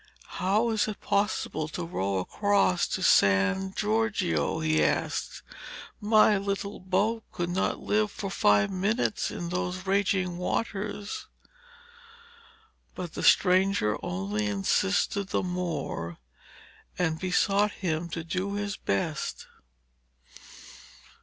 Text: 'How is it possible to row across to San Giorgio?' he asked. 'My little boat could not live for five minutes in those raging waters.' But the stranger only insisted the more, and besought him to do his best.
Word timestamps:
'How 0.25 0.71
is 0.71 0.87
it 0.87 0.99
possible 0.99 1.67
to 1.67 1.85
row 1.85 2.17
across 2.17 2.87
to 2.87 3.03
San 3.03 3.71
Giorgio?' 3.75 4.59
he 4.59 4.83
asked. 4.83 5.43
'My 5.99 6.39
little 6.39 6.79
boat 6.79 7.23
could 7.31 7.51
not 7.51 7.79
live 7.83 8.09
for 8.09 8.31
five 8.31 8.71
minutes 8.71 9.29
in 9.29 9.49
those 9.49 9.85
raging 9.85 10.39
waters.' 10.39 11.27
But 12.95 13.13
the 13.13 13.21
stranger 13.21 13.95
only 14.01 14.47
insisted 14.47 15.29
the 15.29 15.43
more, 15.43 16.17
and 16.97 17.19
besought 17.19 17.69
him 17.85 18.09
to 18.09 18.23
do 18.23 18.55
his 18.55 18.77
best. 18.77 19.45